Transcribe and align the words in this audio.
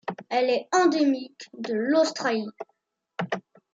Elle 0.29 0.49
est 0.49 0.67
endémique 0.73 1.47
de 1.55 1.75
l'Australie. 1.75 2.49